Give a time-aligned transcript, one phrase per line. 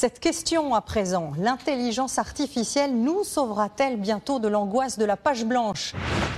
[0.00, 5.92] Cette question à présent, l'intelligence artificielle nous sauvera-t-elle bientôt de l'angoisse de la page blanche?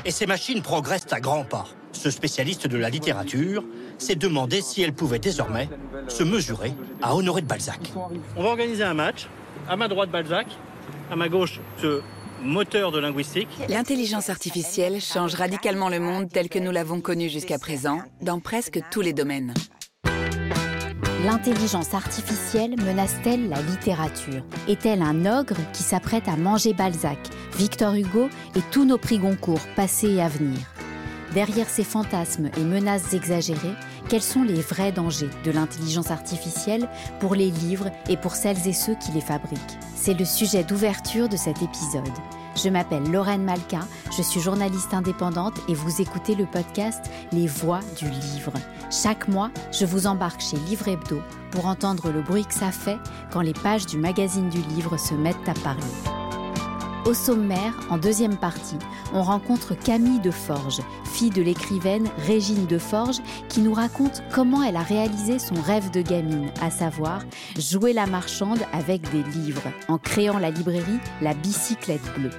[0.05, 1.67] Et ces machines progressent à grands pas.
[1.93, 3.63] Ce spécialiste de la littérature
[3.99, 5.69] s'est demandé si elle pouvait désormais
[6.09, 6.73] se mesurer
[7.03, 7.93] à Honoré de Balzac.
[8.37, 9.29] On va organiser un match.
[9.69, 10.49] À ma droite, Balzac.
[11.13, 12.03] À ma gauche, ce
[12.43, 13.49] moteur de linguistique.
[13.69, 18.81] L'intelligence artificielle change radicalement le monde tel que nous l'avons connu jusqu'à présent, dans presque
[18.91, 19.55] tous les domaines.
[21.25, 24.43] L'intelligence artificielle menace-t-elle la littérature?
[24.67, 27.17] Est-elle un ogre qui s'apprête à manger Balzac,
[27.57, 30.59] Victor Hugo et tous nos prix Goncourt passés et à venir?
[31.33, 33.77] Derrière ces fantasmes et menaces exagérées,
[34.09, 36.89] quels sont les vrais dangers de l'intelligence artificielle
[37.21, 39.79] pour les livres et pour celles et ceux qui les fabriquent?
[39.95, 42.03] C'est le sujet d'ouverture de cet épisode.
[42.55, 43.81] Je m'appelle Lorraine Malka,
[44.17, 48.53] je suis journaliste indépendante et vous écoutez le podcast Les Voix du Livre.
[48.91, 52.99] Chaque mois, je vous embarque chez Livre Hebdo pour entendre le bruit que ça fait
[53.33, 56.22] quand les pages du magazine du livre se mettent à parler.
[57.05, 58.79] Au sommaire, en deuxième partie,
[59.13, 64.83] on rencontre Camille Deforge, fille de l'écrivaine Régine Deforge, qui nous raconte comment elle a
[64.83, 67.23] réalisé son rêve de gamine, à savoir
[67.59, 72.31] jouer la marchande avec des livres, en créant la librairie La Bicyclette Bleue.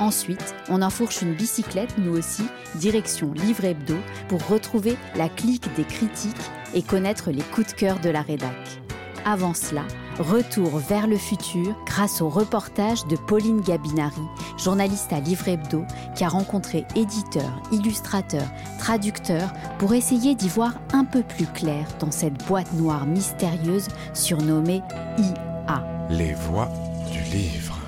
[0.00, 2.42] Ensuite, on enfourche une bicyclette, nous aussi,
[2.74, 3.96] direction Livre Hebdo,
[4.28, 6.34] pour retrouver la clique des critiques
[6.74, 8.80] et connaître les coups de cœur de la rédac.
[9.24, 9.82] Avant cela,
[10.18, 14.22] retour vers le futur grâce au reportage de Pauline Gabinari,
[14.56, 21.04] journaliste à Livre Hebdo, qui a rencontré éditeurs, illustrateurs, traducteurs pour essayer d'y voir un
[21.04, 24.82] peu plus clair dans cette boîte noire mystérieuse surnommée
[25.18, 25.84] IA.
[26.10, 26.68] Les voix
[27.10, 27.78] du livre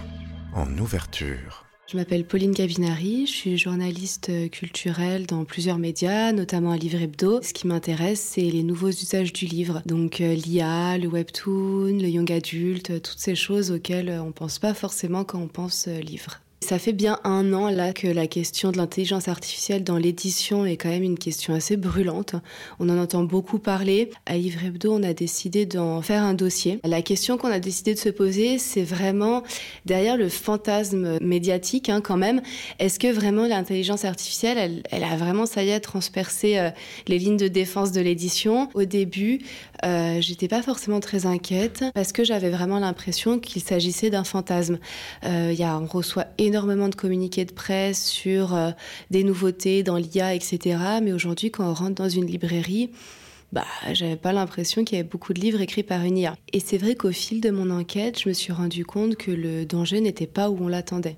[0.55, 1.68] en ouverture.
[1.91, 7.41] Je m'appelle Pauline Gabinari, je suis journaliste culturelle dans plusieurs médias, notamment à Livre Hebdo.
[7.41, 9.81] Ce qui m'intéresse, c'est les nouveaux usages du livre.
[9.87, 14.75] Donc euh, l'IA, le webtoon, le young adulte, toutes ces choses auxquelles on pense pas
[14.75, 16.43] forcément quand on pense euh, livre.
[16.61, 20.77] Ça fait bien un an là que la question de l'intelligence artificielle dans l'édition est
[20.77, 22.35] quand même une question assez brûlante.
[22.81, 24.11] On en entend beaucoup parler.
[24.27, 26.81] À Livre Hebdo, on a décidé d'en faire un dossier.
[26.85, 29.45] La question qu'on a décidé de se poser, c'est vraiment
[29.87, 32.43] derrière le fantasme médiatique hein, quand même.
[32.81, 36.71] Est-ce que vraiment l'intelligence artificielle, elle, a vraiment ça y est transpercé euh,
[37.07, 38.69] les lignes de défense de l'édition?
[38.75, 39.41] Au début,
[39.85, 44.79] euh, j'étais pas forcément très inquiète parce que j'avais vraiment l'impression qu'il s'agissait d'un fantasme.
[45.25, 48.71] Euh, y a, on reçoit de communiqués de presse sur euh,
[49.11, 50.79] des nouveautés dans l'IA, etc.
[51.03, 52.91] Mais aujourd'hui, quand on rentre dans une librairie,
[53.53, 56.37] bah, j'avais pas l'impression qu'il y avait beaucoup de livres écrits par une IA.
[56.53, 59.65] Et c'est vrai qu'au fil de mon enquête, je me suis rendu compte que le
[59.65, 61.17] danger n'était pas où on l'attendait.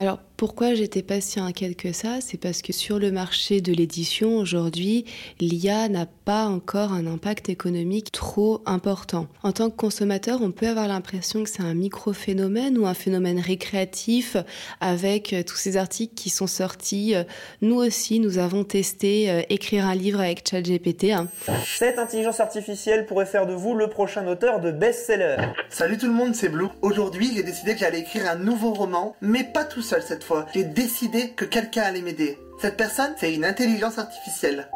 [0.00, 3.72] Alors pourquoi j'étais pas si inquiète que ça C'est parce que sur le marché de
[3.72, 5.04] l'édition aujourd'hui,
[5.38, 9.28] l'IA n'a pas encore un impact économique trop important.
[9.44, 13.38] En tant que consommateur, on peut avoir l'impression que c'est un micro-phénomène ou un phénomène
[13.38, 14.36] récréatif
[14.80, 17.14] avec tous ces articles qui sont sortis.
[17.60, 21.12] Nous aussi, nous avons testé euh, écrire un livre avec ChatGPT.
[21.12, 21.28] Hein.
[21.64, 25.36] Cette intelligence artificielle pourrait faire de vous le prochain auteur de best-seller.
[25.68, 26.66] Salut tout le monde, c'est Blue.
[26.80, 30.31] Aujourd'hui, j'ai décidé que j'allais écrire un nouveau roman, mais pas tout seul cette fois.
[30.54, 32.38] J'ai décidé que quelqu'un allait m'aider.
[32.60, 34.68] Cette personne, c'est une intelligence artificielle.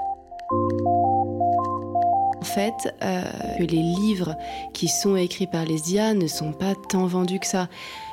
[2.41, 3.23] En fait, euh,
[3.59, 4.37] les livres
[4.73, 7.69] qui sont écrits par les IA ne sont pas tant vendus que ça.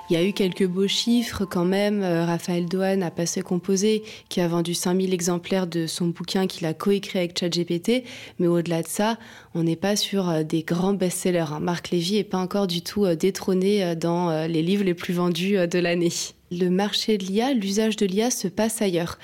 [0.10, 2.04] Il y a eu quelques beaux chiffres quand même.
[2.04, 6.66] Euh, Raphaël Dohan a passé composé, qui a vendu 5000 exemplaires de son bouquin qu'il
[6.66, 8.04] a coécrit avec ChatGPT.
[8.40, 9.18] Mais au-delà de ça,
[9.56, 11.52] on n'est pas sur euh, des grands best-sellers.
[11.54, 11.60] Hein.
[11.62, 15.80] Marc Lévy n'est pas encore du tout détrôné dans les livres les plus vendus de
[15.80, 16.12] l'année
[16.60, 19.18] le marché de l'IA, l'usage de l'IA se passe ailleurs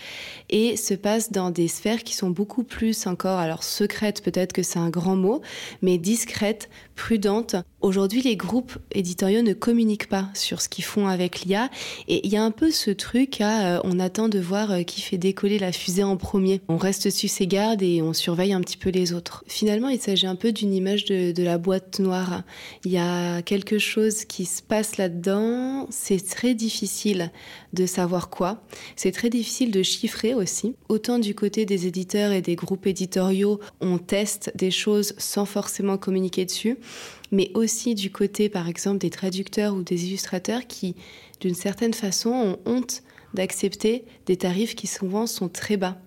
[0.50, 4.64] et se passe dans des sphères qui sont beaucoup plus encore, alors secrètes peut-être que
[4.64, 5.42] c'est un grand mot,
[5.82, 7.56] mais discrètes, prudentes.
[7.82, 11.70] Aujourd'hui, les groupes éditoriaux ne communiquent pas sur ce qu'ils font avec l'IA
[12.10, 14.84] et il y a un peu ce truc à euh, on attend de voir euh,
[14.84, 16.60] qui fait décoller la fusée en premier.
[16.68, 19.46] On reste sur ses gardes et on surveille un petit peu les autres.
[19.48, 22.44] Finalement, il s'agit un peu d'une image de, de la boîte noire.
[22.84, 27.32] Il y a quelque chose qui se passe là-dedans, c'est très difficile
[27.72, 28.62] de savoir quoi.
[28.98, 30.76] C'est très difficile de chiffrer aussi.
[30.90, 35.98] Autant du côté des éditeurs et des groupes éditoriaux, on teste des choses sans forcément
[35.98, 36.78] communiquer dessus,
[37.32, 40.96] mais aussi du côté, par exemple, des traducteurs ou des illustrateurs qui,
[41.40, 43.04] d'une certaine façon, ont honte
[43.34, 45.98] d'accepter des tarifs qui souvent sont très bas.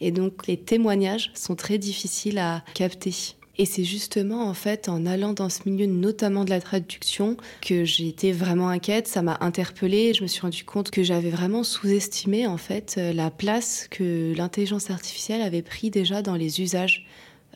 [0.00, 3.14] Et donc les témoignages sont très difficiles à capter.
[3.56, 7.84] Et c'est justement en fait en allant dans ce milieu, notamment de la traduction, que
[7.84, 9.06] j'ai été vraiment inquiète.
[9.06, 10.12] Ça m'a interpellée.
[10.12, 14.34] Je me suis rendu compte que j'avais vraiment sous-estimé en fait euh, la place que
[14.36, 17.06] l'intelligence artificielle avait pris déjà dans les usages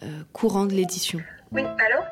[0.05, 1.20] euh, courants de l'édition.
[1.50, 2.05] Oui, allô?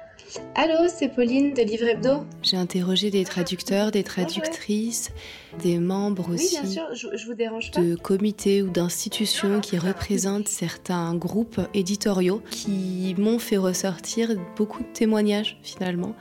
[0.55, 2.25] Allô, c'est Pauline de Livre Hebdo.
[2.43, 5.11] J'ai interrogé des traducteurs, des traductrices,
[5.63, 7.81] des membres aussi oui, bien sûr, je, vous dérange pas.
[7.81, 14.89] de comités ou d'institutions qui représentent certains groupes éditoriaux qui m'ont fait ressortir beaucoup de
[14.93, 16.15] témoignages finalement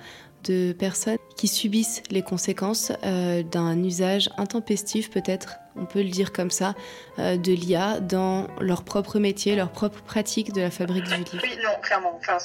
[0.45, 6.31] de personnes qui subissent les conséquences euh, d'un usage intempestif, peut-être, on peut le dire
[6.31, 6.75] comme ça,
[7.19, 11.39] euh, de l'IA dans leur propre métier, leur propre pratique de la fabrique du livre.
[11.41, 12.17] Oui, non, clairement.
[12.17, 12.37] Enfin,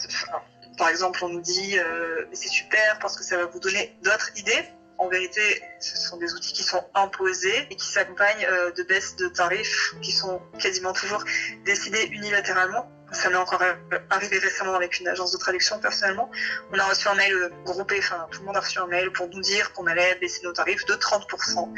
[0.81, 4.31] par exemple, on nous dit euh, c'est super parce que ça va vous donner d'autres
[4.37, 4.65] idées.
[4.97, 8.47] En vérité, ce sont des outils qui sont imposés et qui s'accompagnent
[8.77, 11.23] de baisses de tarifs qui sont quasiment toujours
[11.65, 13.63] décidées unilatéralement ça m'est encore
[14.11, 16.31] arrivé récemment avec une agence de traduction personnellement.
[16.73, 17.35] On a reçu un mail
[17.65, 20.43] groupé, enfin tout le monde a reçu un mail pour nous dire qu'on allait baisser
[20.45, 21.69] nos tarifs de 30%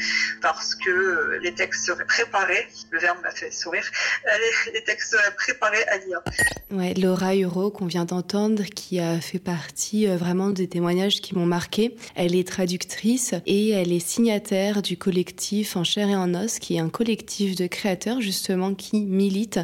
[0.40, 3.84] parce que euh, les textes seraient préparés, le verbe m'a fait sourire,
[4.72, 6.20] les, textes seraient préparés à lire.
[6.70, 11.34] Ouais, Laura Huro qu'on vient d'entendre, qui a fait partie euh, vraiment des témoignages qui
[11.34, 11.96] m'ont marqué.
[12.14, 16.76] Elle est traductrice et elle est signataire du collectif En chair et en os, qui
[16.76, 19.60] est un collectif de créateurs justement qui milite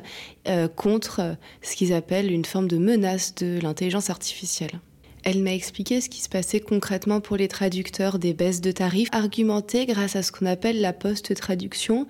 [0.46, 4.80] euh, contre ce qu'ils appellent une forme de menace de l'intelligence artificielle.
[5.24, 9.08] Elle m'a expliqué ce qui se passait concrètement pour les traducteurs des baisses de tarifs,
[9.12, 12.06] argumenté grâce à ce qu'on appelle la post-traduction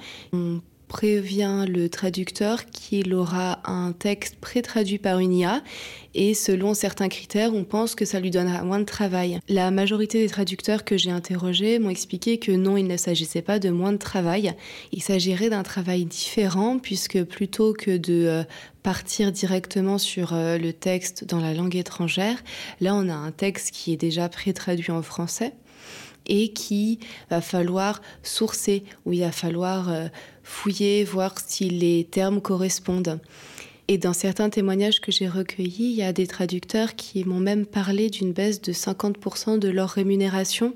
[0.89, 5.63] prévient le traducteur qu'il aura un texte pré-traduit par une IA
[6.15, 9.39] et selon certains critères, on pense que ça lui donnera moins de travail.
[9.49, 13.59] La majorité des traducteurs que j'ai interrogés m'ont expliqué que non, il ne s'agissait pas
[13.59, 14.55] de moins de travail,
[14.93, 18.43] il s'agirait d'un travail différent puisque plutôt que de euh,
[18.83, 22.43] partir directement sur euh, le texte dans la langue étrangère,
[22.81, 25.53] là on a un texte qui est déjà pré-traduit en français
[26.29, 26.99] et qui
[27.31, 30.09] va falloir sourcer, où il va falloir euh,
[30.43, 33.21] fouiller, voir si les termes correspondent.
[33.91, 37.65] Et dans certains témoignages que j'ai recueillis, il y a des traducteurs qui m'ont même
[37.65, 40.75] parlé d'une baisse de 50% de leur rémunération,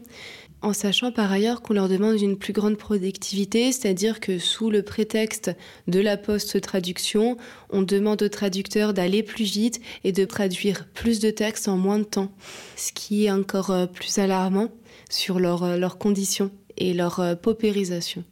[0.63, 4.83] en sachant par ailleurs qu'on leur demande une plus grande productivité, c'est-à-dire que sous le
[4.83, 5.51] prétexte
[5.89, 7.37] de la post-traduction,
[7.71, 11.99] on demande aux traducteurs d'aller plus vite et de traduire plus de textes en moins
[11.99, 12.33] de temps,
[12.77, 14.69] ce qui est encore euh, plus alarmant
[15.11, 18.25] sur euh, leurs conditions et leur euh, paupérisation.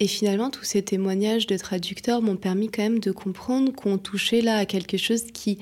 [0.00, 4.40] Et finalement, tous ces témoignages de traducteurs m'ont permis quand même de comprendre qu'on touchait
[4.40, 5.58] là à quelque chose qui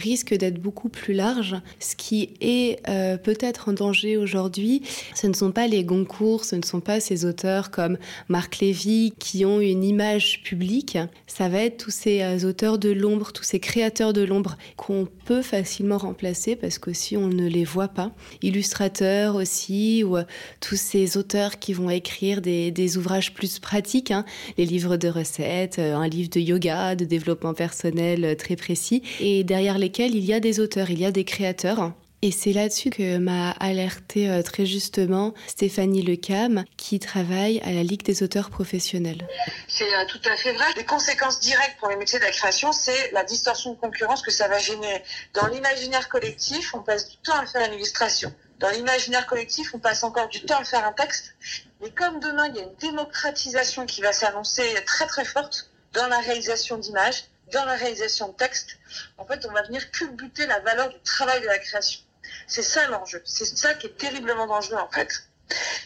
[0.00, 1.56] risque d'être beaucoup plus large.
[1.78, 4.82] Ce qui est euh, peut-être en danger aujourd'hui,
[5.14, 7.98] ce ne sont pas les Goncourt, ce ne sont pas ces auteurs comme
[8.28, 10.98] Marc Lévy qui ont une image publique.
[11.26, 15.06] Ça va être tous ces euh, auteurs de l'ombre, tous ces créateurs de l'ombre qu'on
[15.26, 18.12] peut facilement remplacer parce qu'aussi on ne les voit pas.
[18.42, 20.24] Illustrateurs aussi, ou euh,
[20.60, 24.24] tous ces auteurs qui vont écrire des, ouvrages plus pratiques, hein.
[24.56, 29.02] les livres de recettes, un livre de yoga, de développement personnel très précis.
[29.20, 31.92] Et derrière il y a des auteurs, il y a des créateurs.
[32.22, 37.82] Et c'est là-dessus que m'a alerté euh, très justement Stéphanie Lecam, qui travaille à la
[37.82, 39.26] Ligue des auteurs professionnels.
[39.68, 40.66] C'est euh, tout à fait vrai.
[40.76, 44.30] Les conséquences directes pour les métiers de la création, c'est la distorsion de concurrence que
[44.30, 45.02] ça va générer.
[45.32, 48.34] Dans l'imaginaire collectif, on passe du temps à faire une illustration.
[48.58, 51.34] Dans l'imaginaire collectif, on passe encore du temps à faire un texte.
[51.80, 56.06] Mais comme demain, il y a une démocratisation qui va s'annoncer très très forte dans
[56.08, 58.78] la réalisation d'images, dans la réalisation de texte,
[59.18, 62.00] en fait, on va venir culbuter la valeur du travail de la création.
[62.46, 63.22] C'est ça l'enjeu.
[63.24, 65.08] C'est ça qui est terriblement dangereux, en fait.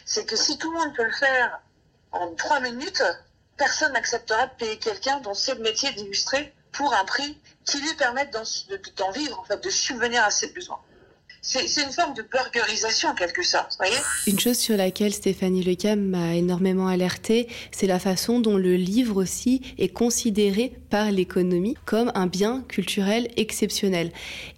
[0.04, 1.60] C'est que si tout le monde peut le faire
[2.12, 3.02] en trois minutes,
[3.56, 7.94] personne n'acceptera de payer quelqu'un dont c'est le métier d'illustrer pour un prix qui lui
[7.94, 10.80] permette d'en vivre, en fait, de subvenir à ses besoins.
[11.46, 13.76] C'est une forme de burgerisation en quelque sorte,
[14.26, 19.20] Une chose sur laquelle Stéphanie Lecam m'a énormément alerté, c'est la façon dont le livre
[19.20, 24.10] aussi est considéré par l'économie comme un bien culturel exceptionnel.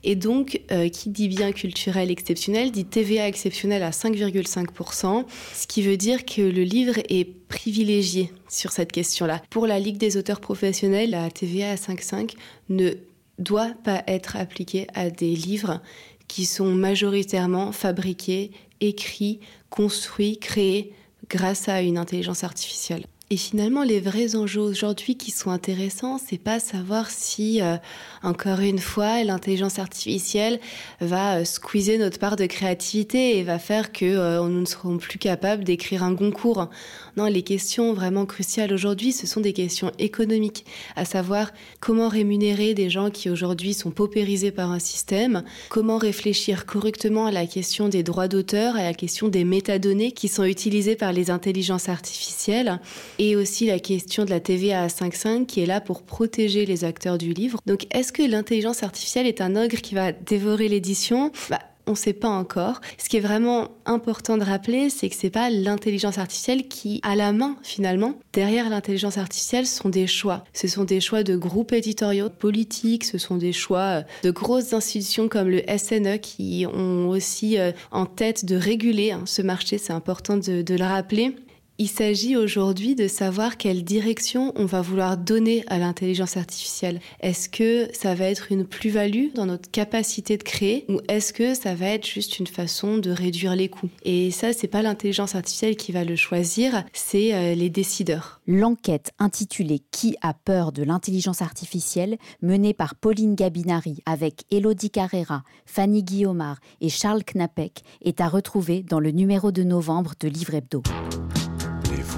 [0.04, 5.24] Et donc, euh, qui dit bien culturel exceptionnel dit TVA exceptionnel à 5,5%,
[5.54, 9.42] ce qui veut dire que le livre est privilégié sur cette question-là.
[9.50, 12.34] Pour la Ligue des auteurs professionnels, la TVA à 5,5
[12.68, 12.92] ne
[13.38, 15.80] doit pas être appliquée à des livres
[16.28, 19.40] qui sont majoritairement fabriqués, écrits,
[19.70, 20.92] construits, créés
[21.28, 23.06] grâce à une intelligence artificielle.
[23.28, 27.76] Et finalement, les vrais enjeux aujourd'hui qui sont intéressants, c'est pas savoir si, euh,
[28.22, 30.60] encore une fois, l'intelligence artificielle
[31.00, 34.98] va euh, squeezer notre part de créativité et va faire que euh, nous ne serons
[34.98, 36.70] plus capables d'écrire un concours.
[37.16, 40.64] Non, les questions vraiment cruciales aujourd'hui, ce sont des questions économiques,
[40.94, 46.64] à savoir comment rémunérer des gens qui aujourd'hui sont paupérisés par un système, comment réfléchir
[46.64, 50.94] correctement à la question des droits d'auteur, à la question des métadonnées qui sont utilisées
[50.94, 52.78] par les intelligences artificielles?
[53.18, 56.84] Et aussi la question de la TVA à 5.5 qui est là pour protéger les
[56.84, 57.60] acteurs du livre.
[57.66, 61.32] Donc est-ce que l'intelligence artificielle est un ogre qui va dévorer l'édition?
[61.50, 62.80] Bah, on ne sait pas encore.
[62.98, 67.14] Ce qui est vraiment important de rappeler, c'est que c'est pas l'intelligence artificielle qui a
[67.14, 68.14] la main finalement.
[68.32, 70.44] Derrière l'intelligence artificielle, ce sont des choix.
[70.52, 75.28] Ce sont des choix de groupes éditoriaux politiques, ce sont des choix de grosses institutions
[75.28, 79.78] comme le SNE qui ont aussi euh, en tête de réguler hein, ce marché.
[79.78, 81.36] C'est important de le rappeler.
[81.78, 87.00] Il s'agit aujourd'hui de savoir quelle direction on va vouloir donner à l'intelligence artificielle.
[87.20, 91.52] Est-ce que ça va être une plus-value dans notre capacité de créer ou est-ce que
[91.52, 93.90] ça va être juste une façon de réduire les coûts?
[94.04, 98.40] Et ça, c'est pas l'intelligence artificielle qui va le choisir, c'est euh, les décideurs.
[98.46, 105.42] L'enquête intitulée Qui a peur de l'intelligence artificielle, menée par Pauline Gabinari avec Elodie Carrera,
[105.66, 110.54] Fanny Guillaumard et Charles Knapek, est à retrouver dans le numéro de novembre de Livre
[110.54, 110.82] Hebdo.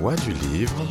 [0.01, 0.87] Voix du livre.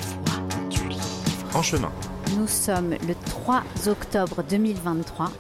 [1.54, 1.90] En chemin.
[2.38, 5.32] Nous sommes le 3 octobre 2023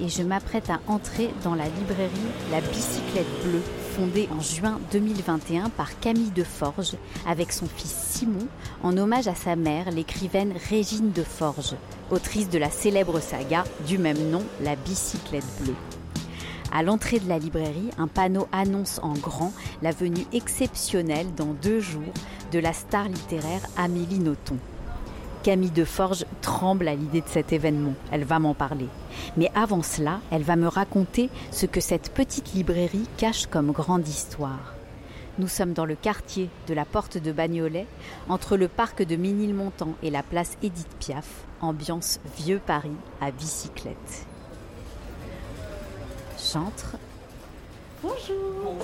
[0.00, 2.10] et je m'apprête à entrer dans la librairie
[2.50, 3.60] La Bicyclette Bleue,
[3.94, 8.48] fondée en juin 2021 par Camille Deforge avec son fils Simon,
[8.82, 11.74] en hommage à sa mère, l'écrivaine Régine Deforge,
[12.10, 15.95] autrice de la célèbre saga du même nom, La Bicyclette Bleue.
[16.76, 21.80] À l'entrée de la librairie, un panneau annonce en grand la venue exceptionnelle dans deux
[21.80, 22.12] jours
[22.52, 24.58] de la star littéraire Amélie Nothomb.
[25.42, 27.94] Camille Deforge tremble à l'idée de cet événement.
[28.12, 28.88] Elle va m'en parler.
[29.38, 34.06] Mais avant cela, elle va me raconter ce que cette petite librairie cache comme grande
[34.06, 34.74] histoire.
[35.38, 37.86] Nous sommes dans le quartier de la Porte de Bagnolet,
[38.28, 42.92] entre le parc de Ménilmontant et la place Édith Piaf, ambiance vieux Paris
[43.22, 44.26] à bicyclette.
[46.52, 46.96] J'entre.
[48.02, 48.76] Bonjour.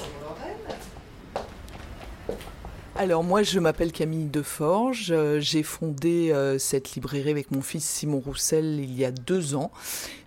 [2.97, 7.85] Alors moi je m'appelle Camille Deforge, euh, j'ai fondé euh, cette librairie avec mon fils
[7.85, 9.71] Simon Roussel il y a deux ans.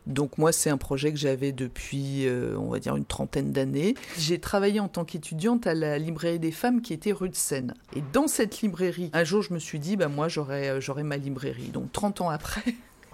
[0.08, 3.96] Donc moi c'est un projet que j'avais depuis euh, on va dire une trentaine d'années.
[4.18, 7.74] J'ai travaillé en tant qu'étudiante à la librairie des femmes qui était rue de Seine.
[7.96, 11.18] Et dans cette librairie, un jour je me suis dit bah moi j'aurais j'aurais ma
[11.18, 11.70] librairie.
[11.70, 12.64] Donc 30 ans après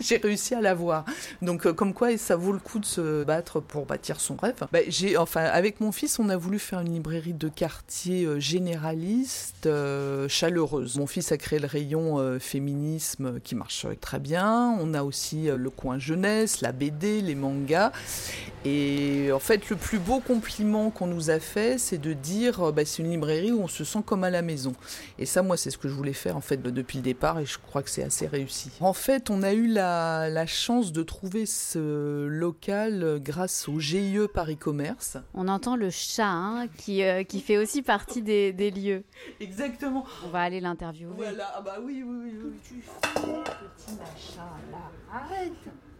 [0.07, 1.05] j'ai réussi à l'avoir.
[1.41, 4.55] Donc, euh, comme quoi, ça vaut le coup de se battre pour bâtir son rêve.
[4.71, 8.39] Bah, j'ai, enfin, avec mon fils, on a voulu faire une librairie de quartier euh,
[8.39, 10.97] généraliste, euh, chaleureuse.
[10.97, 12.01] Mon fils a créé le rayon
[12.39, 14.75] féminisme qui marche très bien.
[14.79, 17.91] On a aussi le coin jeunesse, la BD, les mangas.
[18.65, 22.85] Et en fait, le plus beau compliment qu'on nous a fait, c'est de dire, bah,
[22.85, 24.73] c'est une librairie où on se sent comme à la maison.
[25.17, 27.45] Et ça, moi, c'est ce que je voulais faire en fait depuis le départ, et
[27.45, 28.71] je crois que c'est assez réussi.
[28.79, 29.90] En fait, on a eu la,
[30.29, 35.17] la chance de trouver ce local grâce au GIE Paris Commerce.
[35.33, 39.03] On entend le chat hein, qui, euh, qui fait aussi partie des, des lieux.
[39.39, 40.05] Exactement.
[40.25, 41.13] On va aller l'interviewer.
[41.15, 42.51] Voilà, ah bah oui, oui, oui, oui.
[42.63, 45.51] Tu petit machin là, arrête.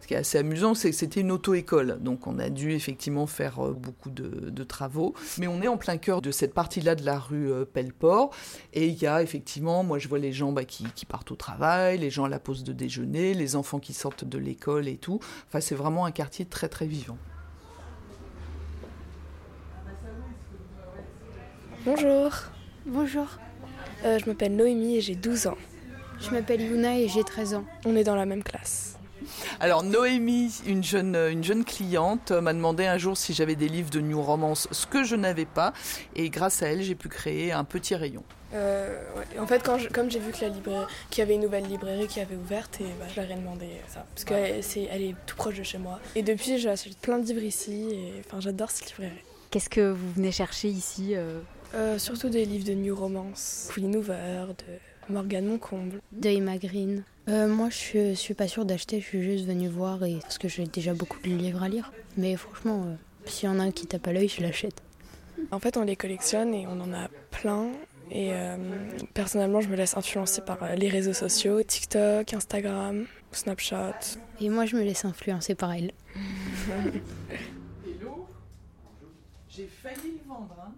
[0.02, 3.28] Ce qui est assez amusant, c'est que c'était une auto-école, donc on a dû effectivement
[3.28, 5.14] faire euh, beaucoup de, de travaux.
[5.38, 8.34] Mais on est en plein cœur de cette partie-là de la rue euh, Pelleport,
[8.72, 11.36] et il y a effectivement, moi je vois les gens bah, qui, qui partent au
[11.36, 14.96] travail, les gens à la pause de déjeuner, les enfants qui sortent de l'école et
[14.96, 15.20] tout.
[15.46, 17.16] Enfin, c'est vraiment un quartier très très vivant.
[21.84, 22.32] Bonjour.
[22.86, 23.26] Bonjour.
[24.04, 25.58] Euh, je m'appelle Noémie et j'ai 12 ans.
[26.18, 27.64] Je m'appelle Yuna et j'ai 13 ans.
[27.86, 28.98] On est dans la même classe.
[29.60, 33.68] Alors Noémie, une jeune, une jeune cliente, euh, m'a demandé un jour si j'avais des
[33.68, 35.72] livres de New Romance, ce que je n'avais pas,
[36.16, 38.22] et grâce à elle, j'ai pu créer un petit rayon.
[38.54, 39.38] Euh, ouais.
[39.38, 41.64] En fait, quand je- comme j'ai vu que la librairie, qu'il y avait une nouvelle
[41.66, 45.02] librairie qui avait ouverte, et bah, je leur ai demandé ça, parce qu'elle c'est, elle
[45.02, 46.00] est tout proche de chez moi.
[46.14, 49.22] Et depuis, j'achète plein de livres ici, et enfin, j'adore cette librairie.
[49.50, 51.40] Qu'est-ce que vous venez chercher ici euh
[51.74, 56.00] Euh, surtout des livres de New Romance, Pauline Hoover, de Morgane Moncomble.
[56.12, 57.02] De Emma Green.
[57.28, 60.18] Euh, moi, je suis, je suis pas sûre d'acheter, je suis juste venue voir et,
[60.20, 61.92] parce que j'ai déjà beaucoup de livres à lire.
[62.16, 62.94] Mais franchement, euh,
[63.26, 64.82] s'il y en a un qui tape à l'œil, je l'achète.
[65.50, 67.70] En fait, on les collectionne et on en a plein.
[68.10, 68.56] Et euh,
[69.14, 73.98] personnellement, je me laisse influencer par euh, les réseaux sociaux, TikTok, Instagram, Snapchat.
[74.40, 75.92] Et moi, je me laisse influencer par elle.
[77.86, 78.26] Hello
[79.48, 80.72] J'ai failli le vendre, hein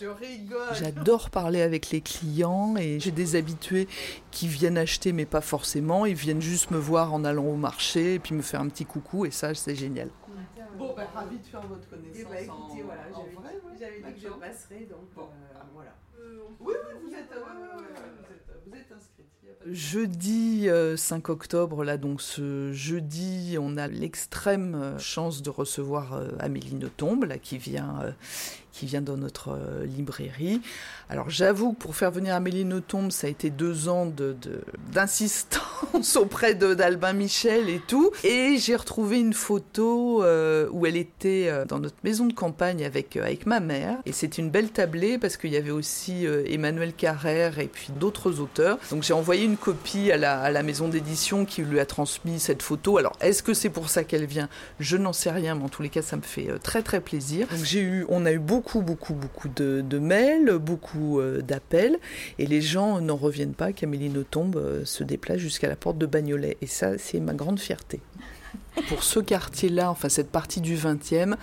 [0.00, 0.58] je rigole.
[0.74, 3.88] J'adore parler avec les clients et j'ai des habitués
[4.30, 6.06] qui viennent acheter mais pas forcément.
[6.06, 8.84] Ils viennent juste me voir en allant au marché et puis me faire un petit
[8.86, 10.08] coucou et ça c'est génial.
[10.78, 12.16] Bon, bah, ravi de faire votre connaissance.
[12.18, 13.26] Eh ben, écoutez, en- voilà, en
[13.78, 14.02] j'avais ouais.
[14.08, 14.38] dit que je D'accord.
[14.40, 15.22] passerais, donc Bon.
[15.22, 15.94] euh, voilà.
[16.58, 17.28] Oui, oui, vous êtes,
[18.64, 19.26] vous vous inscrite.
[19.66, 25.50] de- Jeudi euh, 5 octobre, là, donc ce jeudi, on a l'extrême euh, chance de
[25.50, 28.12] recevoir euh, Amélie Nothomb, là, qui vient euh,
[28.72, 30.60] qui vient dans notre librairie.
[31.08, 34.10] Alors j'avoue que pour faire venir Amélie Nothomb, ça a été deux ans
[34.92, 38.12] d'insistance auprès d'Albin Michel et tout.
[38.22, 43.60] Et j'ai retrouvé une photo où elle était dans notre maison de campagne avec, ma
[43.60, 43.98] mère.
[44.06, 48.40] Et c'était une belle tablée parce qu'il y avait aussi Emmanuel Carrère et puis d'autres
[48.40, 48.78] auteurs.
[48.90, 52.38] Donc j'ai envoyé une copie à la, à la maison d'édition qui lui a transmis
[52.38, 52.98] cette photo.
[52.98, 54.48] Alors est-ce que c'est pour ça qu'elle vient?
[54.78, 57.48] Je n'en sais rien, mais en tous les cas, ça me fait très très plaisir.
[57.48, 61.98] Donc j'ai eu, on a eu beaucoup beaucoup beaucoup de, de mails, beaucoup euh, d'appels
[62.38, 66.06] et les gens n'en reviennent pas qu'Amélie Nothomb euh, se déplace jusqu'à la porte de
[66.06, 66.56] Bagnolet.
[66.60, 68.00] Et ça, c'est ma grande fierté.
[68.88, 71.36] Pour ce quartier-là, enfin cette partie du 20e,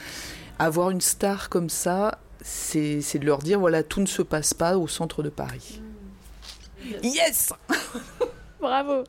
[0.60, 4.78] avoir une star comme ça, c'est de leur dire voilà, tout ne se passe pas
[4.78, 5.82] au centre de Paris.
[7.04, 7.54] Yes
[8.62, 9.04] Bravo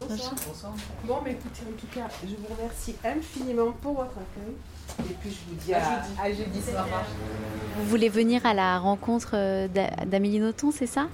[0.00, 0.74] Bonsoir.
[1.04, 4.54] Bon, mais écoutez, en tout cas, je vous remercie infiniment pour votre accueil.
[5.00, 6.60] Et puis je vous dis à, jeudi.
[6.70, 6.86] soir.
[7.76, 9.68] Vous voulez venir à la rencontre euh,
[10.06, 11.08] d'Amélie Nothomb, c'est ça?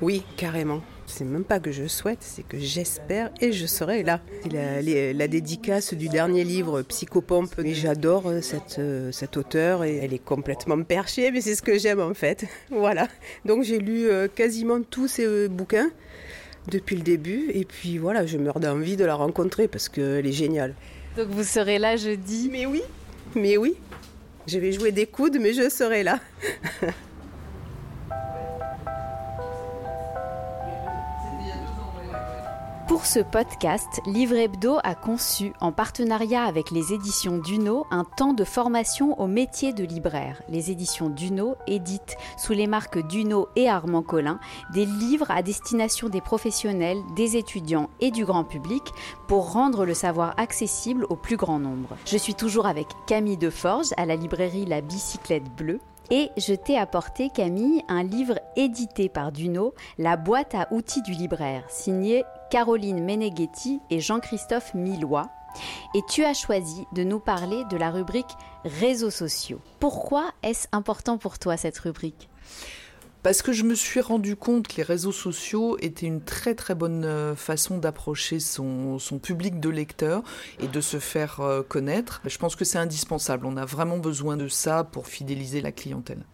[0.00, 0.80] Oui, carrément.
[1.06, 4.20] C'est même pas que je souhaite, c'est que j'espère et je serai là.
[4.50, 9.96] La, la, dédicace du dernier livre, Psychopompe, et j'adore euh, cette, euh, cette auteure et
[9.96, 12.46] elle est complètement perchée, mais c'est ce que j'aime en fait.
[12.70, 13.08] Voilà.
[13.44, 15.90] Donc j'ai lu quasiment tous ses bouquins
[16.68, 20.32] depuis le début et puis voilà, je meurs d'envie de la rencontrer parce qu'elle est
[20.32, 20.74] géniale.
[21.16, 22.82] Donc vous serez là jeudi Mais oui,
[23.34, 23.76] mais oui,
[24.46, 26.20] je vais jouer des coudes, mais je serai là.
[32.86, 38.34] Pour ce podcast, Livre Hebdo a conçu, en partenariat avec les éditions Duno, un temps
[38.34, 40.42] de formation au métier de libraire.
[40.50, 44.38] Les éditions Duno éditent, sous les marques Duno et Armand Collin,
[44.74, 48.82] des livres à destination des professionnels, des étudiants et du grand public
[49.28, 51.96] pour rendre le savoir accessible au plus grand nombre.
[52.04, 55.80] Je suis toujours avec Camille Deforge à la librairie La Bicyclette Bleue.
[56.10, 61.12] Et je t'ai apporté, Camille, un livre édité par Duno, La boîte à outils du
[61.12, 65.30] libraire, signé Caroline Meneghetti et Jean-Christophe Millois.
[65.94, 69.60] Et tu as choisi de nous parler de la rubrique réseaux sociaux.
[69.80, 72.28] Pourquoi est-ce important pour toi cette rubrique?
[73.24, 76.74] Parce que je me suis rendu compte que les réseaux sociaux étaient une très très
[76.74, 80.22] bonne euh, façon d'approcher son, public de lecteurs
[80.60, 82.20] et de se faire euh, connaître.
[82.26, 83.46] Je pense que c'est indispensable.
[83.46, 86.26] On a vraiment besoin de ça pour fidéliser la clientèle.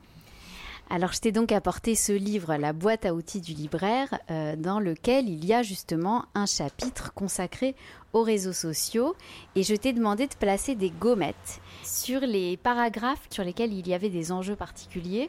[0.93, 4.81] Alors je t'ai donc apporté ce livre, La boîte à outils du libraire, euh, dans
[4.81, 7.77] lequel il y a justement un chapitre consacré
[8.13, 9.15] aux réseaux sociaux
[9.55, 13.95] et je t'ai demandé de placer des gommettes sur les paragraphes sur lesquels il y
[13.95, 15.29] avait des enjeux particuliers.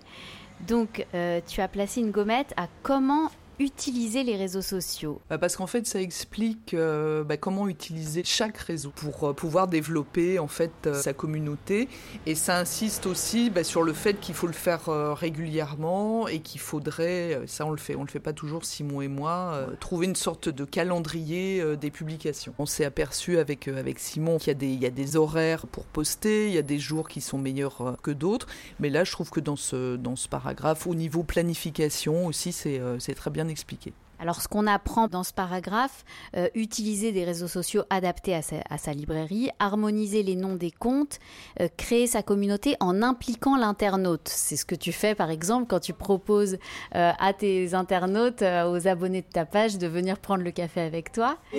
[0.67, 3.29] Donc, euh, tu as placé une gommette à comment
[3.61, 8.57] utiliser les réseaux sociaux bah, Parce qu'en fait, ça explique euh, bah, comment utiliser chaque
[8.57, 11.87] réseau pour euh, pouvoir développer en fait euh, sa communauté.
[12.25, 14.81] Et ça insiste aussi bah, sur le fait qu'il faut le faire
[15.15, 19.07] régulièrement et qu'il faudrait, ça on le fait, on le fait pas toujours Simon et
[19.07, 22.53] moi, trouver une sorte de calendrier des publications.
[22.59, 25.85] On s'est aperçu avec avec Simon qu'il y a des y a des horaires pour
[25.85, 28.47] poster, il y a des jours qui sont meilleurs que d'autres.
[28.79, 32.81] Mais là, je trouve que dans ce dans ce paragraphe, au niveau planification aussi, c'est
[32.99, 33.93] c'est très bien expliqué.
[34.21, 36.05] Alors, ce qu'on apprend dans ce paragraphe,
[36.37, 41.17] euh, utiliser des réseaux sociaux adaptés à sa, librairie, harmoniser les noms des comptes,
[41.59, 44.27] euh, créer sa communauté en impliquant l'internaute.
[44.27, 46.59] C'est ce que tu fais, par exemple, quand tu proposes
[46.93, 51.11] euh, à tes internautes, aux abonnés de ta page, de venir prendre le café avec
[51.11, 51.39] toi.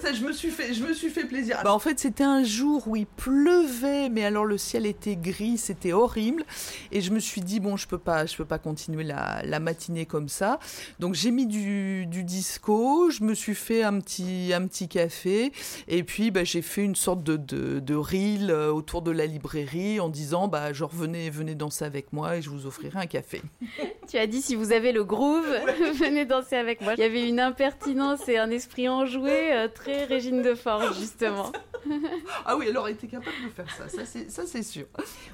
[0.00, 1.58] Ça, je me suis fait, je me suis fait plaisir.
[1.64, 5.56] Bah, en fait, c'était un jour où il pleuvait, mais alors le ciel était gris,
[5.56, 6.44] c'était horrible,
[6.92, 9.58] et je me suis dit bon, je peux pas, je peux pas continuer la, la
[9.58, 10.58] matinée comme ça.
[11.00, 15.52] Donc j'ai mis du, du, disco, je me suis fait un petit, un petit café,
[15.88, 19.26] et puis bah, j'ai fait une sorte de, de, de, reel euh, autour de la
[19.26, 23.06] librairie en disant bah genre venez, venez danser avec moi et je vous offrirai un
[23.06, 23.42] café.
[24.08, 25.46] tu as dit si vous avez le groove,
[25.98, 26.94] venez danser avec moi.
[26.94, 31.52] Il y avait une impertinence et un esprit enjoué euh, très Régine de Forge, justement.
[32.44, 34.86] ah oui, alors elle était capable de faire ça, ça c'est sûr.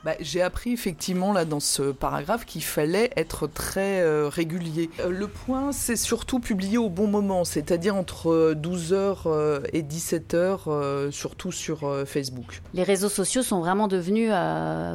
[0.04, 4.90] Bah, j'ai appris effectivement là dans ce paragraphe qu'il fallait être très euh, régulier.
[5.00, 11.10] Euh, le point, c'est surtout publier au bon moment, c'est-à-dire entre 12h euh, et 17h,
[11.10, 12.62] surtout sur Facebook.
[12.74, 14.30] Les réseaux sociaux sont vraiment devenus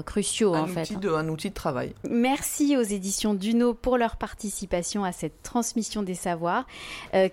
[0.06, 0.98] cruciaux un en fait.
[0.98, 1.94] De, un outil de travail.
[2.10, 6.66] Merci aux éditions Duno pour leur participation à cette transmission des savoirs.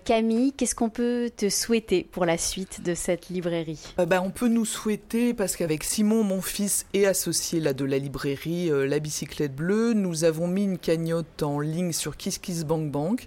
[0.03, 3.93] Camille, qu'est-ce qu'on peut te souhaiter pour la suite de cette librairie?
[3.97, 7.97] Bah, On peut nous souhaiter, parce qu'avec Simon, mon fils et associé là, de la
[7.97, 13.25] librairie La Bicyclette Bleue, nous avons mis une cagnotte en ligne sur KissKissBankBank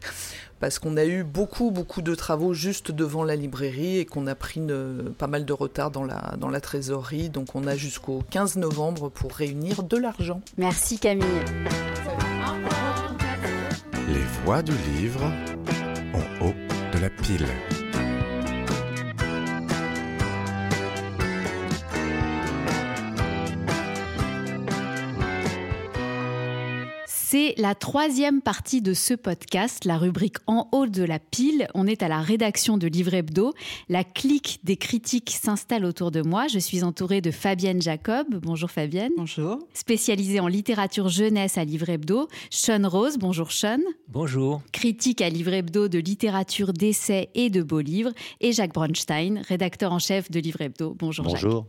[0.61, 4.35] parce qu'on a eu beaucoup, beaucoup de travaux juste devant la librairie et qu'on a
[4.35, 4.61] pris
[5.19, 7.29] pas mal de retard dans la, dans la trésorerie.
[7.31, 10.41] Donc on a jusqu'au 15 novembre pour réunir de l'argent.
[10.57, 11.27] Merci Camille.
[14.09, 15.25] Les voix du livre
[16.15, 16.55] en haut
[16.95, 17.47] de la pile.
[27.31, 31.69] C'est la troisième partie de ce podcast, la rubrique En haut de la pile.
[31.75, 33.53] On est à la rédaction de Livre Hebdo.
[33.91, 36.47] La clique des critiques s'installe autour de moi.
[36.47, 38.37] Je suis entourée de Fabienne Jacob.
[38.41, 39.13] Bonjour Fabienne.
[39.19, 39.59] Bonjour.
[39.75, 42.29] Spécialisée en littérature jeunesse à Livre Hebdo.
[42.49, 43.19] Sean Rose.
[43.19, 43.81] Bonjour Sean.
[44.09, 44.63] Bonjour.
[44.73, 48.13] Critique à Livre Hebdo de littérature d'essais et de beaux livres.
[48.41, 50.97] Et Jacques Bronstein, rédacteur en chef de Livre Hebdo.
[50.99, 51.67] Bonjour, Bonjour.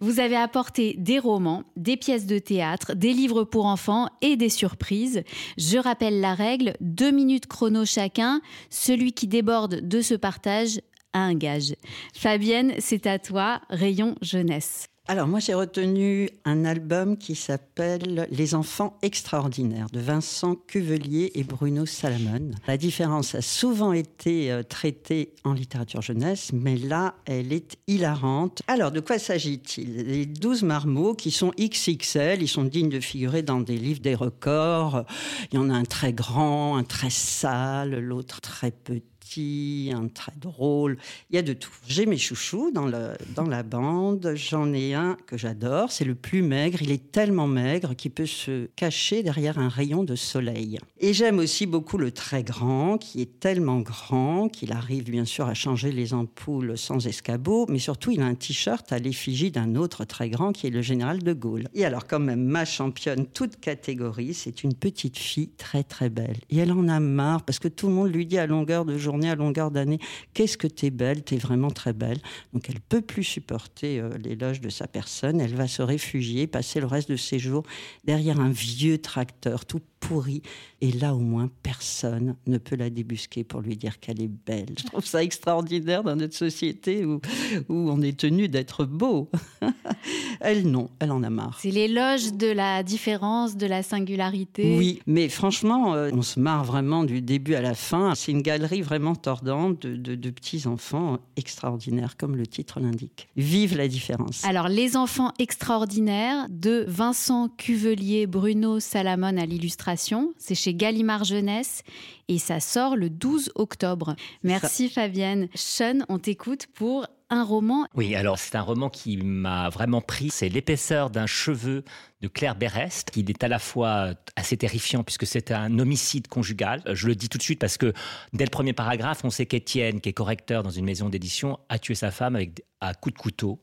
[0.00, 4.48] Vous avez apporté des romans, des pièces de théâtre, des livres pour enfants et des
[4.48, 5.22] surprises.
[5.56, 8.40] Je rappelle la règle, deux minutes chrono chacun.
[8.70, 10.80] Celui qui déborde de ce partage
[11.12, 11.74] a un gage.
[12.14, 14.88] Fabienne, c'est à toi, rayon jeunesse.
[15.10, 21.44] Alors moi j'ai retenu un album qui s'appelle Les enfants extraordinaires de Vincent Cuvelier et
[21.44, 22.50] Bruno Salamon.
[22.66, 28.60] La différence a souvent été euh, traitée en littérature jeunesse, mais là elle est hilarante.
[28.66, 29.96] Alors de quoi s'agit-il?
[29.96, 34.14] Les 12 marmots qui sont XXL, ils sont dignes de figurer dans des livres des
[34.14, 35.06] records.
[35.50, 40.32] Il y en a un très grand, un très sale, l'autre très petit un très
[40.40, 40.96] drôle.
[41.30, 41.70] Il y a de tout.
[41.86, 44.32] J'ai mes chouchous dans, le, dans la bande.
[44.34, 45.92] J'en ai un que j'adore.
[45.92, 46.78] C'est le plus maigre.
[46.82, 50.78] Il est tellement maigre qu'il peut se cacher derrière un rayon de soleil.
[50.98, 55.46] Et j'aime aussi beaucoup le très grand, qui est tellement grand qu'il arrive bien sûr
[55.46, 57.66] à changer les ampoules sans escabeau.
[57.68, 60.82] Mais surtout, il a un t-shirt à l'effigie d'un autre très grand qui est le
[60.82, 61.68] général de Gaulle.
[61.74, 66.36] Et alors, quand même, ma championne, toute catégorie, c'est une petite fille très très belle.
[66.50, 68.96] Et elle en a marre parce que tout le monde lui dit à longueur de
[68.96, 69.98] journée à longueur d'année
[70.34, 72.18] Qu'est-ce que t'es belle, t'es vraiment très belle.
[72.52, 75.40] Donc elle peut plus supporter euh, l'éloge de sa personne.
[75.40, 77.64] Elle va se réfugier, passer le reste de ses jours
[78.04, 80.42] derrière un vieux tracteur tout pourri.
[80.80, 84.74] Et là, au moins, personne ne peut la débusquer pour lui dire qu'elle est belle.
[84.78, 87.20] Je trouve ça extraordinaire dans notre société où,
[87.68, 89.28] où on est tenu d'être beau.
[90.40, 91.58] elle, non, elle en a marre.
[91.60, 94.76] C'est l'éloge de la différence, de la singularité.
[94.76, 98.14] Oui, mais franchement, euh, on se marre vraiment du début à la fin.
[98.14, 103.28] C'est une galerie vraiment tordante de, de, de petits-enfants extraordinaires, comme le titre l'indique.
[103.36, 104.44] Vive la différence.
[104.44, 109.87] Alors, Les enfants extraordinaires de Vincent Cuvelier, Bruno Salamon à l'illustration.
[109.96, 111.82] C'est chez Gallimard Jeunesse
[112.28, 114.16] et ça sort le 12 octobre.
[114.42, 115.48] Merci Fabienne.
[115.54, 117.86] Sean, on t'écoute pour un roman.
[117.94, 120.30] Oui, alors c'est un roman qui m'a vraiment pris.
[120.30, 121.84] C'est l'épaisseur d'un cheveu
[122.20, 123.10] de Claire Berest.
[123.16, 126.82] Il est à la fois assez terrifiant puisque c'est un homicide conjugal.
[126.92, 127.92] Je le dis tout de suite parce que
[128.32, 131.78] dès le premier paragraphe, on sait qu'Étienne, qui est correcteur dans une maison d'édition, a
[131.78, 133.60] tué sa femme avec à coups de couteau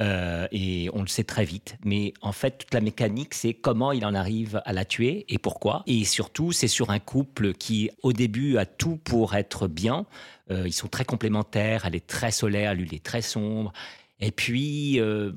[0.00, 1.76] euh, et on le sait très vite.
[1.84, 5.38] Mais en fait, toute la mécanique, c'est comment il en arrive à la tuer et
[5.38, 5.82] pourquoi.
[5.86, 10.06] Et surtout, c'est sur un couple qui, au début, a tout pour être bien.
[10.50, 11.84] Euh, ils sont très complémentaires.
[11.86, 13.72] Elle est très solaire, lui, il est très sombre.
[14.20, 15.32] Et puis, euh,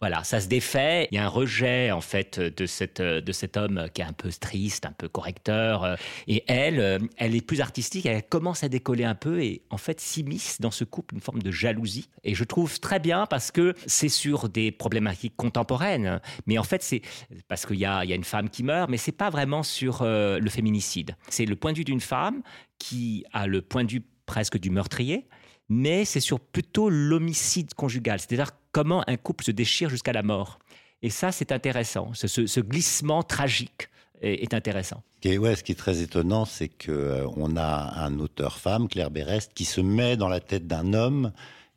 [0.00, 1.08] voilà, ça se défait.
[1.10, 4.12] Il y a un rejet en fait de cette de cet homme qui est un
[4.12, 5.96] peu triste, un peu correcteur.
[6.26, 8.04] Et elle, elle est plus artistique.
[8.06, 11.42] Elle commence à décoller un peu et en fait s'immisce dans ce couple une forme
[11.42, 12.08] de jalousie.
[12.24, 16.20] Et je trouve très bien parce que c'est sur des problématiques contemporaines.
[16.46, 17.02] Mais en fait c'est
[17.46, 20.02] parce qu'il y a y a une femme qui meurt, mais c'est pas vraiment sur
[20.02, 21.16] euh, le féminicide.
[21.28, 22.42] C'est le point de vue d'une femme
[22.78, 25.28] qui a le point de vue presque du meurtrier
[25.70, 30.58] mais c'est sur plutôt l'homicide conjugal, c'est-à-dire comment un couple se déchire jusqu'à la mort.
[31.00, 32.10] Et ça, c'est intéressant.
[32.14, 33.88] Ce, glissement tragique
[34.20, 35.02] est, est intéressant.
[35.22, 38.88] Et ouais, ce qui est très étonnant, c'est que euh, on a un auteur femme,
[38.88, 41.32] Claire Berest, qui se met dans la tête d'un homme.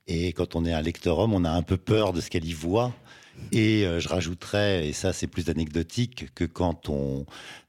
[0.07, 2.45] Et quand on est un lecteur homme, on a un peu peur de ce qu'elle
[2.45, 2.93] y voit.
[3.51, 7.25] Et euh, je rajouterais, et ça c'est plus anecdotique, que quand on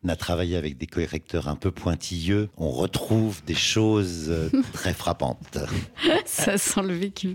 [0.07, 5.59] a travaillé avec des correcteurs un peu pointilleux, on retrouve des choses euh, très frappantes.
[6.25, 7.35] ça sent le vécu.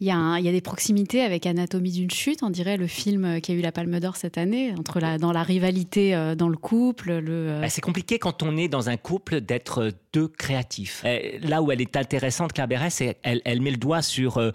[0.00, 2.76] Il y, a un, il y a des proximités avec Anatomie d'une chute, on dirait
[2.76, 6.14] le film qui a eu la Palme d'Or cette année, entre la, dans la rivalité
[6.14, 7.18] euh, dans le couple.
[7.18, 7.58] Le...
[7.60, 11.04] Bah, c'est compliqué quand on est dans un couple d'être deux créatifs.
[11.42, 14.52] Là où elle est intéressante, Claire c'est elle, elle met le doigt sur euh,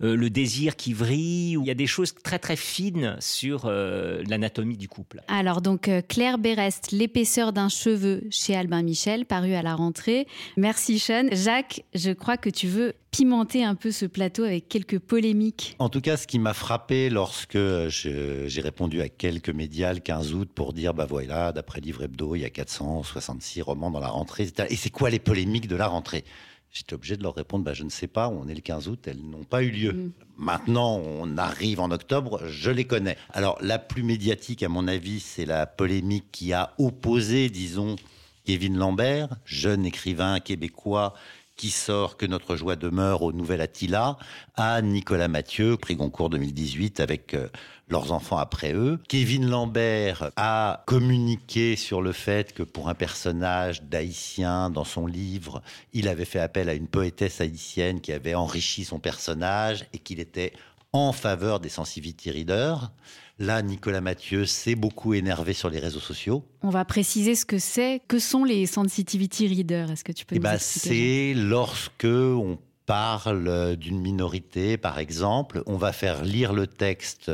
[0.00, 4.22] le désir qui vrille, où il y a des choses très très fine sur euh,
[4.28, 5.20] l'anatomie du couple.
[5.26, 10.28] Alors donc euh, Claire Berest, l'épaisseur d'un cheveu chez Albin Michel, paru à la rentrée.
[10.56, 11.26] Merci Sean.
[11.32, 15.74] Jacques, je crois que tu veux pimenter un peu ce plateau avec quelques polémiques.
[15.80, 20.32] En tout cas, ce qui m'a frappé lorsque j'ai répondu à quelques médias le 15
[20.34, 24.08] août pour dire, bah voilà, d'après Livre Hebdo, il y a 466 romans dans la
[24.08, 26.24] rentrée, Et c'est quoi les polémiques de la rentrée?
[26.72, 29.00] J'étais obligé de leur répondre, bah, je ne sais pas, on est le 15 août,
[29.06, 29.92] elles n'ont pas eu lieu.
[29.92, 30.12] Mm.
[30.36, 33.16] Maintenant, on arrive en octobre, je les connais.
[33.30, 37.96] Alors, la plus médiatique, à mon avis, c'est la polémique qui a opposé, disons,
[38.44, 41.14] Kevin Lambert, jeune écrivain québécois
[41.60, 44.16] qui sort Que notre joie demeure au Nouvel Attila,
[44.56, 47.48] à Nicolas Mathieu, prix Goncourt 2018, avec euh,
[47.90, 48.98] leurs enfants après eux.
[49.08, 55.60] Kevin Lambert a communiqué sur le fait que pour un personnage d'haïtien dans son livre,
[55.92, 60.18] il avait fait appel à une poétesse haïtienne qui avait enrichi son personnage et qu'il
[60.18, 60.54] était
[60.92, 62.92] en faveur des sensitivity readers.
[63.38, 66.44] Là, Nicolas Mathieu s'est beaucoup énervé sur les réseaux sociaux.
[66.62, 68.02] On va préciser ce que c'est.
[68.06, 69.90] Que sont les sensitivity readers?
[69.90, 74.98] Est-ce que tu peux eh nous ben, expliquer C'est lorsque on parle d'une minorité, par
[74.98, 77.30] exemple, on va faire lire le texte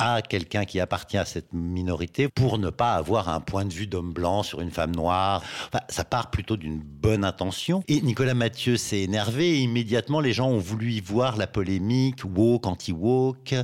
[0.00, 3.86] à quelqu'un qui appartient à cette minorité pour ne pas avoir un point de vue
[3.86, 5.42] d'homme blanc sur une femme noire.
[5.88, 7.82] ça part plutôt d'une bonne intention.
[7.86, 12.24] Et Nicolas Mathieu s'est énervé et immédiatement les gens ont voulu y voir la polémique
[12.24, 13.54] woke, anti-woke.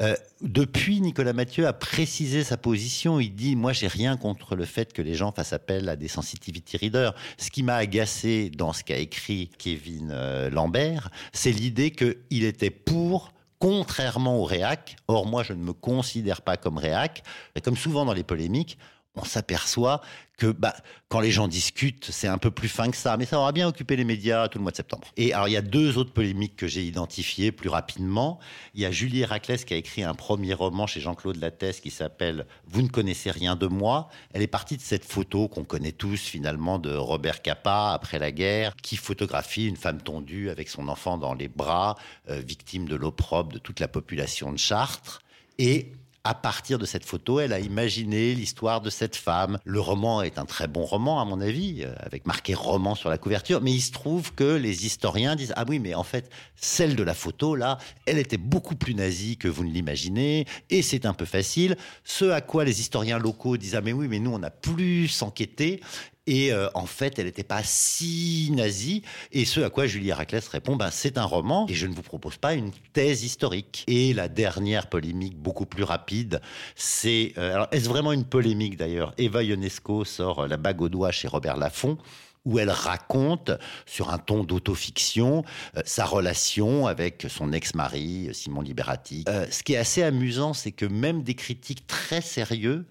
[0.00, 3.18] Euh, depuis, Nicolas Mathieu a précisé sa position.
[3.20, 6.08] Il dit Moi, j'ai rien contre le fait que les gens fassent appel à des
[6.08, 7.14] sensitivity readers.
[7.38, 12.70] Ce qui m'a agacé dans ce qu'a écrit Kevin euh, Lambert, c'est l'idée qu'il était
[12.70, 13.33] pour
[13.64, 14.96] contrairement au réac.
[15.08, 17.22] Or, moi, je ne me considère pas comme réac.
[17.54, 18.76] Et comme souvent dans les polémiques,
[19.16, 20.00] on s'aperçoit
[20.36, 20.74] que bah,
[21.08, 23.16] quand les gens discutent, c'est un peu plus fin que ça.
[23.16, 25.06] Mais ça aura bien occupé les médias tout le mois de septembre.
[25.16, 28.40] Et alors, il y a deux autres polémiques que j'ai identifiées plus rapidement.
[28.74, 31.90] Il y a Julie Héraclès qui a écrit un premier roman chez Jean-Claude Lattès qui
[31.90, 34.08] s'appelle Vous ne connaissez rien de moi.
[34.32, 38.32] Elle est partie de cette photo qu'on connaît tous finalement de Robert Capa après la
[38.32, 41.94] guerre, qui photographie une femme tondue avec son enfant dans les bras,
[42.28, 45.20] euh, victime de l'opprobre de toute la population de Chartres.
[45.58, 45.92] Et
[46.24, 49.58] à partir de cette photo, elle a imaginé l'histoire de cette femme.
[49.64, 53.10] Le roman est un très bon roman, à mon avis, euh, avec marqué roman sur
[53.10, 56.30] la couverture, mais il se trouve que les historiens disent Ah oui, mais en fait,
[56.56, 60.80] celle de la photo, là, elle était beaucoup plus nazie que vous ne l'imaginez, et
[60.80, 61.76] c'est un peu facile.
[62.04, 65.22] Ce à quoi les historiens locaux disent Ah mais oui, mais nous, on a plus
[65.22, 65.80] enquêté,
[66.26, 69.02] et euh, en fait, elle n'était pas si nazie.
[69.32, 72.02] Et ce à quoi Julie Héraclès répond, ben, c'est un roman et je ne vous
[72.02, 73.84] propose pas une thèse historique.
[73.86, 76.40] Et la dernière polémique, beaucoup plus rapide,
[76.76, 77.34] c'est...
[77.36, 79.12] Euh, alors, est-ce vraiment une polémique d'ailleurs?
[79.18, 81.98] Eva Ionesco sort euh, La bague au doigt chez Robert Laffont
[82.46, 83.52] où elle raconte,
[83.86, 85.44] sur un ton d'autofiction,
[85.86, 89.24] sa relation avec son ex-mari, Simon Liberati.
[89.50, 92.84] ce qui est assez amusant, c'est que même des critiques très sérieux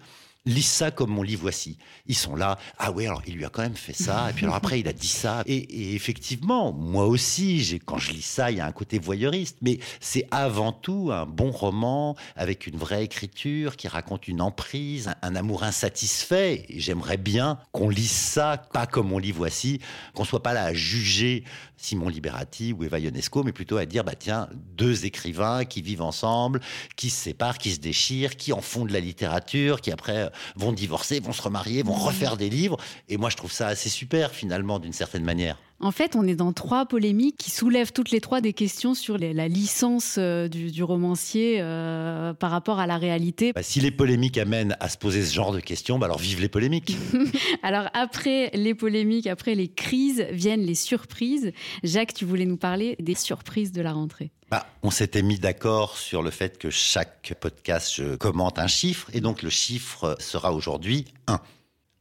[0.46, 1.78] lisent ça comme mon lit voici.
[2.06, 4.44] Ils sont là, ah oui, alors il lui a quand même fait ça, et puis
[4.44, 5.42] alors après il a dit ça.
[5.46, 9.78] Et, effectivement, moi aussi, quand je lis ça, il y a un côté voyeuriste, mais
[10.00, 15.34] c'est avant tout un bon roman avec une vraie écriture qui raconte une emprise, un,
[15.34, 16.66] amour insatisfait.
[16.68, 19.80] Et j'aimerais bien qu'on lise ça, pas comme mon lit voici,
[20.14, 21.44] qu'on soit pas là à juger
[21.76, 26.02] Simon Liberati ou Eva Ionesco, mais plutôt à dire, bah tiens, deux écrivains qui vivent
[26.02, 26.60] ensemble,
[26.96, 30.72] qui se séparent, qui se déchirent, qui en font de la littérature, qui après vont
[30.72, 32.76] divorcer, vont se remarier, vont refaire des livres.
[33.08, 35.58] Et moi, je trouve ça assez super, finalement, d'une certaine manière.
[35.84, 39.18] En fait, on est dans trois polémiques qui soulèvent toutes les trois des questions sur
[39.18, 43.52] la licence euh, du, romancier euh, par rapport à la réalité.
[43.52, 46.40] Bah, si les polémiques amènent à se poser ce genre de questions, bah alors vive
[46.40, 46.96] les polémiques.
[47.62, 51.52] alors après les polémiques, après les crises, viennent les surprises.
[51.82, 54.30] Jacques, tu voulais nous parler des surprises de la rentrée.
[54.50, 59.10] Bah, on s'était mis d'accord sur le fait que chaque podcast, je commente un chiffre,
[59.12, 61.40] et donc le chiffre sera aujourd'hui 1.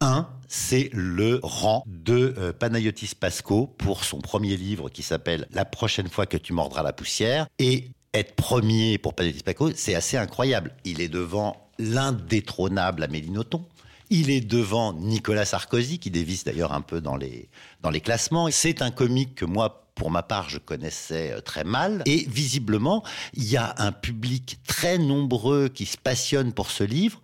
[0.04, 5.63] 1, c'est le rang de euh, Panayotis Pasco pour son premier livre qui s'appelle La
[5.63, 7.48] prochaine fois que tu mordras la poussière.
[7.58, 10.76] Et être premier pour Panayotis Pasco, c'est assez incroyable.
[10.84, 13.66] Il est devant l'indétrônable Amélie Nothomb.
[14.10, 17.50] Il est devant Nicolas Sarkozy, qui dévisse d'ailleurs un peu dans les,
[17.82, 18.50] dans les classements.
[18.52, 22.04] C'est un comique que moi, pour ma part, je connaissais euh, très mal.
[22.06, 27.22] Et visiblement, il y a un public très nombreux qui se passionne pour ce livre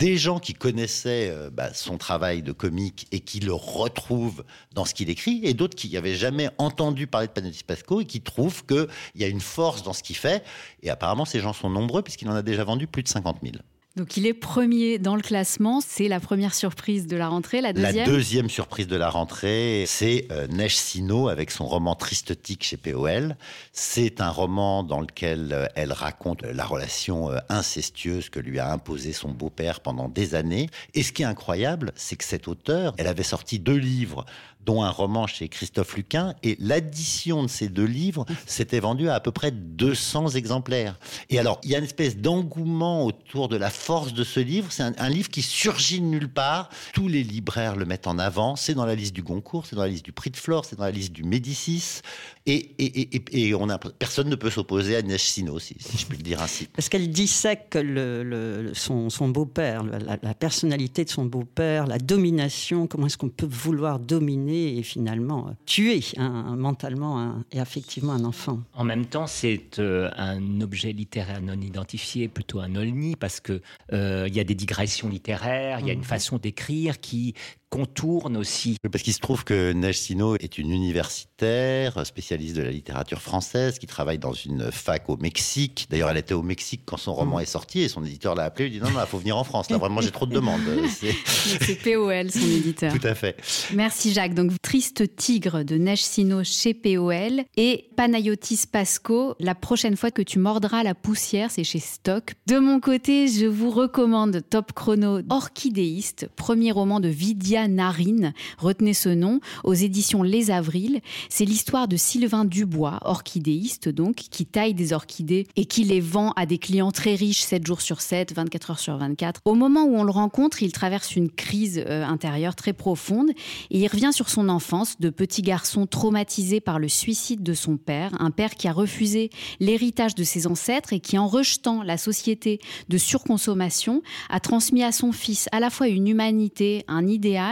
[0.00, 4.86] des gens qui connaissaient euh, bah, son travail de comique et qui le retrouvent dans
[4.86, 8.22] ce qu'il écrit, et d'autres qui n'avaient jamais entendu parler de Panayotis Pasco et qui
[8.22, 10.42] trouvent qu'il y a une force dans ce qu'il fait.
[10.82, 13.56] Et apparemment, ces gens sont nombreux puisqu'il en a déjà vendu plus de 50 000.
[13.96, 17.60] Donc il est premier dans le classement, c'est la première surprise de la rentrée.
[17.60, 21.96] La deuxième La deuxième surprise de la rentrée, c'est euh, Neige Sino avec son roman
[21.96, 23.36] Tristotique chez POL.
[23.72, 28.70] C'est un roman dans lequel euh, elle raconte la relation euh, incestueuse que lui a
[28.70, 30.70] imposée son beau-père pendant des années.
[30.94, 34.24] Et ce qui est incroyable, c'est que cette auteure, elle avait sorti deux livres
[34.64, 36.34] dont un roman chez Christophe Luquin.
[36.42, 40.98] Et l'addition de ces deux livres s'était vendue à à peu près 200 exemplaires.
[41.28, 44.68] Et alors, il y a une espèce d'engouement autour de la force de ce livre.
[44.70, 46.70] C'est un, livre qui surgit de nulle part.
[46.94, 48.56] Tous les libraires le mettent en avant.
[48.56, 50.76] C'est dans la liste du Goncourt, c'est dans la liste du Prix de Flore, c'est
[50.76, 52.00] dans la liste du Médicis.
[52.46, 56.16] Et, et, et, on a, personne ne peut s'opposer à Neige Sino, si, je puis
[56.16, 56.66] le dire ainsi.
[56.66, 63.06] Parce qu'elle dissèque le, son, son beau-père, la, personnalité de son beau-père, la domination, comment
[63.06, 68.60] est-ce qu'on peut vouloir dominer et finalement tuer mentalement et affectivement un enfant.
[68.74, 73.60] En même temps, c'est euh, un objet littéraire non identifié, plutôt un olni, parce que
[73.92, 76.04] euh, il y a des digressions littéraires, il y a une mhm.
[76.04, 77.34] façon d'écrire qui
[77.70, 78.76] contourne aussi.
[78.90, 83.78] Parce qu'il se trouve que Neige Sino est une universitaire, spécialiste de la littérature française,
[83.78, 85.86] qui travaille dans une fac au Mexique.
[85.88, 87.42] D'ailleurs, elle était au Mexique quand son roman mm.
[87.42, 88.66] est sorti et son éditeur l'a appelé.
[88.66, 89.70] Il dit non, non, il faut venir en France.
[89.70, 90.60] Là, vraiment, j'ai trop de demandes.
[90.88, 92.92] C'est POL, son éditeur.
[92.92, 93.36] Tout à fait.
[93.72, 94.34] Merci, Jacques.
[94.34, 99.36] Donc, Triste Tigre de Neige Sino chez POL et Panayotis Pasco.
[99.38, 102.34] La prochaine fois que tu mordras la poussière, c'est chez Stock.
[102.48, 108.94] De mon côté, je vous recommande Top Chrono Orchidéiste, premier roman de Vidia Narine, retenez
[108.94, 111.00] ce nom, aux éditions Les Avrils.
[111.28, 116.32] C'est l'histoire de Sylvain Dubois, orchidéiste donc, qui taille des orchidées et qui les vend
[116.36, 119.40] à des clients très riches 7 jours sur 7, 24 heures sur 24.
[119.44, 123.30] Au moment où on le rencontre, il traverse une crise euh, intérieure très profonde
[123.70, 127.76] et il revient sur son enfance de petit garçon traumatisé par le suicide de son
[127.76, 131.96] père, un père qui a refusé l'héritage de ses ancêtres et qui, en rejetant la
[131.96, 137.49] société de surconsommation, a transmis à son fils à la fois une humanité, un idéal,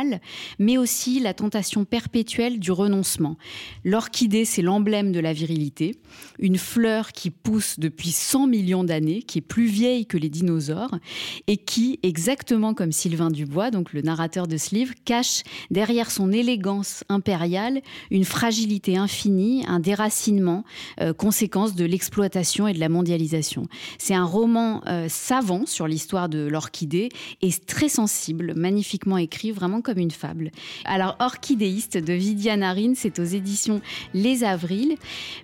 [0.59, 3.37] mais aussi la tentation perpétuelle du renoncement.
[3.85, 5.97] L'orchidée, c'est l'emblème de la virilité,
[6.39, 10.99] une fleur qui pousse depuis 100 millions d'années, qui est plus vieille que les dinosaures,
[11.47, 16.33] et qui, exactement comme Sylvain Dubois, donc le narrateur de ce livre, cache derrière son
[16.33, 17.81] élégance impériale
[18.11, 20.65] une fragilité infinie, un déracinement,
[21.01, 23.67] euh, conséquence de l'exploitation et de la mondialisation.
[23.99, 27.09] C'est un roman euh, savant sur l'histoire de l'orchidée
[27.43, 30.51] et très sensible, magnifiquement écrit, vraiment comme une fable.
[30.85, 33.81] Alors, Orchidéiste de Vidia Narine, c'est aux éditions
[34.13, 34.97] Les Avrils.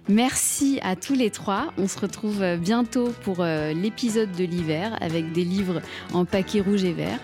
[0.06, 1.72] Merci à tous les trois.
[1.78, 5.80] On se retrouve bientôt pour euh, l'épisode de l'hiver avec des livres
[6.12, 7.18] en paquet rouge et vert.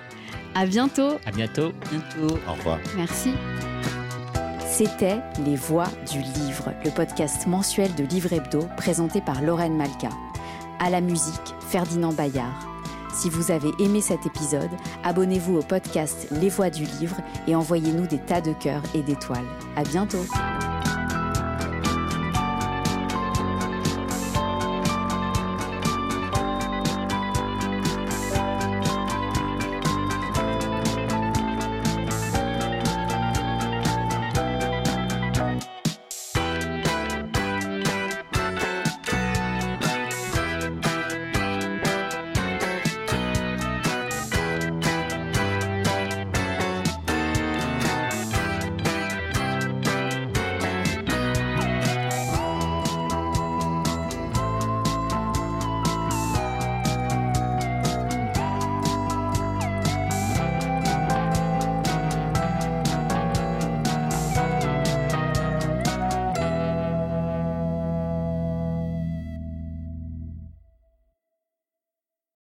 [0.54, 1.18] À bientôt.
[1.26, 1.72] À bientôt.
[1.90, 2.38] Bientôt.
[2.48, 2.78] Au revoir.
[2.96, 3.33] Merci.
[4.66, 10.09] C'était Les Voix du Livre, le podcast mensuel de Livre Hebdo présenté par Lorraine Malka.
[10.78, 12.69] À la musique, Ferdinand Bayard.
[13.12, 14.70] Si vous avez aimé cet épisode,
[15.05, 19.46] abonnez-vous au podcast Les Voix du Livre et envoyez-nous des tas de cœurs et d'étoiles.
[19.77, 20.25] À bientôt!